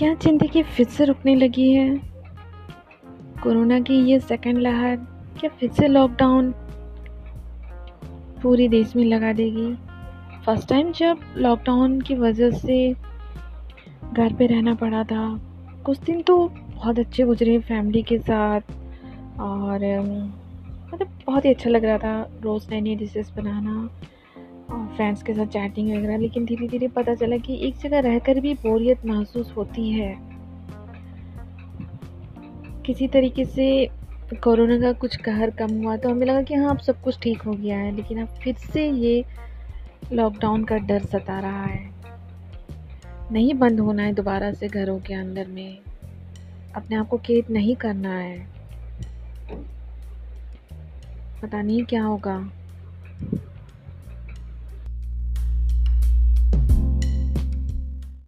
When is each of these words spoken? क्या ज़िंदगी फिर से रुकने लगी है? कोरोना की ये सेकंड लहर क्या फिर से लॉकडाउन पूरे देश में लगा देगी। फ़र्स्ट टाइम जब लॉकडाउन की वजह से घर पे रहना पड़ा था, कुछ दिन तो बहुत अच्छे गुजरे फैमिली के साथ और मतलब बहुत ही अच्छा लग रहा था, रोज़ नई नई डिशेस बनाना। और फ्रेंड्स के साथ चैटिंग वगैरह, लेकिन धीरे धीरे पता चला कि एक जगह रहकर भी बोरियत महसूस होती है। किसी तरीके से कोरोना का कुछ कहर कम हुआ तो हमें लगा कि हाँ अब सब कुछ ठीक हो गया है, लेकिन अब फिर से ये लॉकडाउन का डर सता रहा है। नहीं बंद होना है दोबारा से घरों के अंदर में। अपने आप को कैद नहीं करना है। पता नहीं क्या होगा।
क्या 0.00 0.12
ज़िंदगी 0.14 0.62
फिर 0.62 0.86
से 0.88 1.04
रुकने 1.04 1.34
लगी 1.36 1.72
है? 1.72 1.88
कोरोना 3.42 3.78
की 3.80 3.94
ये 4.10 4.18
सेकंड 4.20 4.58
लहर 4.58 4.96
क्या 5.40 5.50
फिर 5.50 5.70
से 5.70 5.88
लॉकडाउन 5.88 6.50
पूरे 8.42 8.68
देश 8.68 8.94
में 8.96 9.04
लगा 9.04 9.32
देगी। 9.32 9.74
फ़र्स्ट 10.46 10.68
टाइम 10.68 10.92
जब 10.92 11.20
लॉकडाउन 11.36 12.00
की 12.00 12.14
वजह 12.14 12.50
से 12.50 12.78
घर 12.92 14.32
पे 14.38 14.46
रहना 14.46 14.74
पड़ा 14.74 15.02
था, 15.04 15.40
कुछ 15.84 15.98
दिन 15.98 16.22
तो 16.22 16.38
बहुत 16.48 16.98
अच्छे 16.98 17.22
गुजरे 17.22 17.58
फैमिली 17.58 18.02
के 18.02 18.18
साथ 18.18 18.72
और 19.40 19.84
मतलब 20.92 21.08
बहुत 21.26 21.44
ही 21.44 21.50
अच्छा 21.50 21.70
लग 21.70 21.84
रहा 21.84 21.98
था, 21.98 22.30
रोज़ 22.42 22.70
नई 22.70 22.80
नई 22.80 22.94
डिशेस 22.96 23.32
बनाना। 23.36 23.88
और 24.72 24.86
फ्रेंड्स 24.96 25.22
के 25.22 25.34
साथ 25.34 25.46
चैटिंग 25.46 25.88
वगैरह, 25.90 26.16
लेकिन 26.16 26.44
धीरे 26.44 26.68
धीरे 26.68 26.88
पता 26.88 27.14
चला 27.14 27.36
कि 27.36 27.58
एक 27.68 27.76
जगह 27.76 28.00
रहकर 28.00 28.40
भी 28.40 28.54
बोरियत 28.54 29.06
महसूस 29.06 29.52
होती 29.56 29.90
है। 29.90 30.14
किसी 32.86 33.08
तरीके 33.08 33.44
से 33.44 33.88
कोरोना 34.44 34.78
का 34.80 34.92
कुछ 34.92 35.16
कहर 35.16 35.50
कम 35.50 35.72
हुआ 35.82 35.96
तो 35.96 36.08
हमें 36.08 36.26
लगा 36.26 36.42
कि 36.42 36.54
हाँ 36.54 36.70
अब 36.70 36.78
सब 36.78 37.00
कुछ 37.02 37.18
ठीक 37.20 37.42
हो 37.42 37.52
गया 37.52 37.78
है, 37.78 37.96
लेकिन 37.96 38.20
अब 38.22 38.28
फिर 38.42 38.54
से 38.54 38.90
ये 38.90 39.24
लॉकडाउन 40.12 40.64
का 40.64 40.76
डर 40.76 41.04
सता 41.04 41.38
रहा 41.40 41.64
है। 41.64 41.88
नहीं 43.32 43.54
बंद 43.54 43.80
होना 43.80 44.02
है 44.02 44.12
दोबारा 44.12 44.52
से 44.52 44.68
घरों 44.68 44.98
के 44.98 45.14
अंदर 45.14 45.46
में। 45.46 45.78
अपने 46.74 46.96
आप 46.96 47.08
को 47.08 47.16
कैद 47.18 47.50
नहीं 47.50 47.76
करना 47.76 48.14
है। 48.14 48.38
पता 51.42 51.62
नहीं 51.62 51.84
क्या 51.84 52.02
होगा। 52.04 52.38